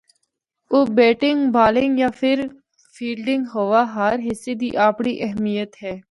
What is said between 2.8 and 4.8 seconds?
فیلڈنگ ہوا ہر حصہ دی